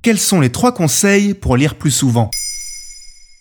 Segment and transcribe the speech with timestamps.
[0.00, 2.30] Quels sont les trois conseils pour lire plus souvent?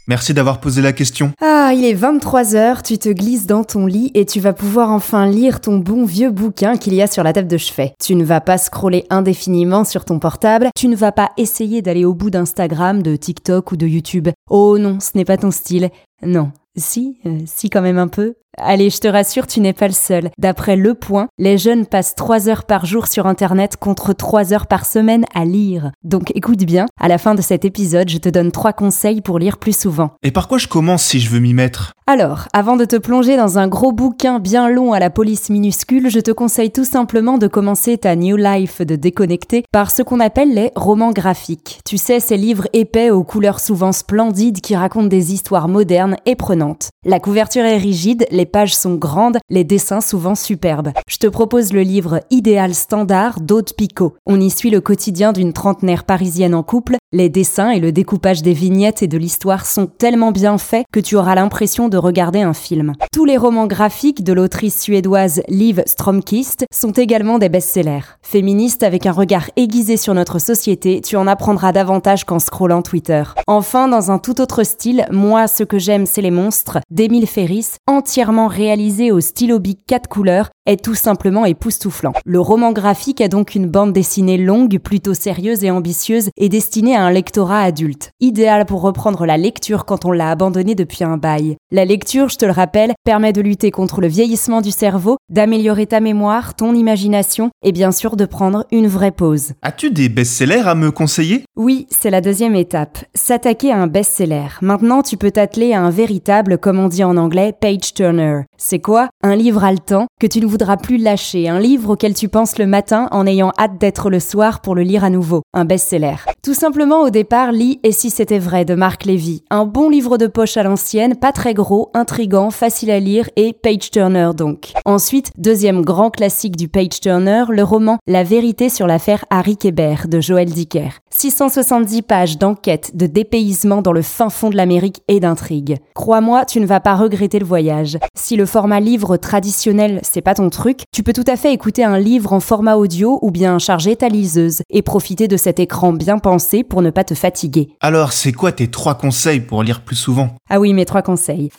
[0.07, 1.31] Merci d'avoir posé la question.
[1.39, 5.27] Ah, il est 23h, tu te glisses dans ton lit et tu vas pouvoir enfin
[5.27, 7.93] lire ton bon vieux bouquin qu'il y a sur la table de chevet.
[8.03, 12.05] Tu ne vas pas scroller indéfiniment sur ton portable, tu ne vas pas essayer d'aller
[12.05, 14.29] au bout d'Instagram, de TikTok ou de YouTube.
[14.49, 15.91] Oh non, ce n'est pas ton style.
[16.25, 16.51] Non.
[16.75, 18.35] Si, euh, si quand même un peu.
[18.59, 20.31] Allez, je te rassure, tu n'es pas le seul.
[20.39, 24.65] D'après Le Point, les jeunes passent 3 heures par jour sur Internet contre 3 heures
[24.65, 25.91] par semaine à lire.
[26.03, 29.37] Donc écoute bien, à la fin de cet épisode, je te donne 3 conseils pour
[29.37, 30.13] lire plus souvent.
[30.23, 31.93] Et par quoi je commence si je veux m'y mettre?
[32.07, 36.09] Alors, avant de te plonger dans un gros bouquin bien long à la police minuscule,
[36.09, 40.21] je te conseille tout simplement de commencer ta New Life de déconnecter par ce qu'on
[40.21, 41.79] appelle les romans graphiques.
[41.85, 46.35] Tu sais, ces livres épais aux couleurs souvent splendides qui racontent des histoires modernes et
[46.35, 46.89] prenantes.
[47.05, 50.91] La couverture est rigide, les pages sont grandes, les dessins souvent superbes.
[51.07, 54.15] Je te propose le livre Idéal standard d'Aude Picot.
[54.25, 56.97] On y suit le quotidien d'une trentenaire parisienne en couple.
[57.13, 60.99] Les dessins et le découpage des vignettes et de l'histoire sont tellement bien faits que
[60.99, 62.93] tu auras l'impression de regarder un film.
[63.13, 68.17] Tous les romans graphiques de l'autrice suédoise Liv Stromkist sont également des best-sellers.
[68.21, 73.23] Féministe avec un regard aiguisé sur notre société, tu en apprendras davantage qu'en scrollant Twitter.
[73.47, 77.77] Enfin, dans un tout autre style, moi ce que j'aime c'est les monstres, d'Emile Ferris,
[77.87, 82.11] entièrement réalisé au stylo bic 4 couleurs, est tout simplement époustouflant.
[82.25, 86.95] Le roman graphique a donc une bande dessinée longue, plutôt sérieuse et ambitieuse, et destinée
[86.95, 88.11] à un lectorat adulte.
[88.19, 91.55] Idéal pour reprendre la lecture quand on l'a abandonné depuis un bail.
[91.71, 95.87] La lecture, je te le rappelle, permet de lutter contre le vieillissement du cerveau, d'améliorer
[95.87, 99.53] ta mémoire, ton imagination, et bien sûr de prendre une vraie pause.
[99.61, 101.45] As-tu des best-sellers à me conseiller?
[101.55, 102.99] Oui, c'est la deuxième étape.
[103.13, 104.47] S'attaquer à un best-seller.
[104.61, 108.16] Maintenant, tu peux t'atteler à un véritable, comme on dit en anglais, page turner.
[108.57, 112.27] C'est quoi Un livre haletant que tu ne voudras plus lâcher, un livre auquel tu
[112.27, 115.65] penses le matin en ayant hâte d'être le soir pour le lire à nouveau, un
[115.65, 116.15] best-seller.
[116.43, 120.17] Tout simplement au départ, lis Et si c'était vrai de Marc Lévy, un bon livre
[120.17, 124.73] de poche à l'ancienne, pas très gros, intrigant, facile à lire et page turner donc.
[124.85, 129.95] Ensuite, deuxième grand classique du page turner, le roman La vérité sur l'affaire Harry Kéber
[130.07, 130.99] de Joël Dicker.
[131.09, 135.77] 670 pages d'enquête, de dépaysement dans le fin fond de l'Amérique et d'intrigue.
[135.95, 137.97] Crois-moi, tu ne vas pas regretter le voyage.
[138.15, 141.83] Si le format livre traditionnel, c'est pas ton truc, tu peux tout à fait écouter
[141.83, 145.93] un livre en format audio ou bien charger ta liseuse et profiter de cet écran
[145.93, 147.69] bien pensé pour ne pas te fatiguer.
[147.81, 150.29] Alors, c'est quoi tes trois conseils pour lire plus souvent?
[150.49, 151.49] Ah oui, mes trois conseils.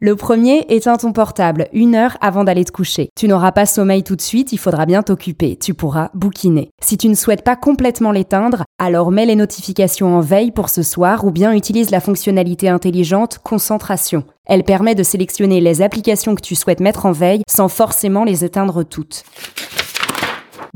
[0.00, 3.08] Le premier, éteins ton portable une heure avant d'aller te coucher.
[3.16, 5.56] Tu n'auras pas sommeil tout de suite, il faudra bien t'occuper.
[5.56, 6.70] Tu pourras bouquiner.
[6.82, 10.82] Si tu ne souhaites pas complètement l'éteindre, alors mets les notifications en veille pour ce
[10.82, 14.24] soir ou bien utilise la fonctionnalité intelligente concentration.
[14.44, 18.44] Elle permet de sélectionner les applications que tu souhaites mettre en veille sans forcément les
[18.44, 19.24] éteindre toutes.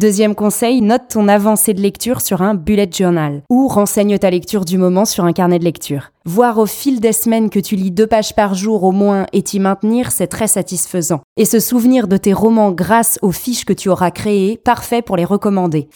[0.00, 4.64] Deuxième conseil, note ton avancée de lecture sur un bullet journal ou renseigne ta lecture
[4.64, 6.12] du moment sur un carnet de lecture.
[6.24, 9.42] Voir au fil des semaines que tu lis deux pages par jour au moins et
[9.42, 11.20] t'y maintenir, c'est très satisfaisant.
[11.36, 15.18] Et se souvenir de tes romans grâce aux fiches que tu auras créées, parfait pour
[15.18, 15.90] les recommander.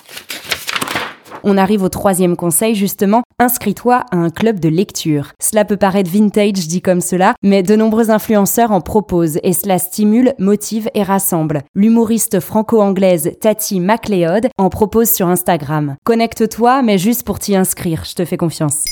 [1.47, 5.33] On arrive au troisième conseil justement, inscris-toi à un club de lecture.
[5.39, 9.79] Cela peut paraître vintage dit comme cela, mais de nombreux influenceurs en proposent et cela
[9.79, 11.63] stimule, motive et rassemble.
[11.75, 15.97] L'humoriste franco-anglaise Tati MacLeod en propose sur Instagram.
[16.05, 18.85] Connecte-toi, mais juste pour t'y inscrire, je te fais confiance.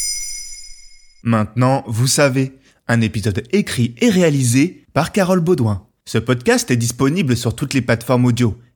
[1.22, 2.52] Maintenant, vous savez,
[2.86, 5.86] un épisode écrit et réalisé par Carole Baudouin.
[6.04, 8.56] Ce podcast est disponible sur toutes les plateformes audio.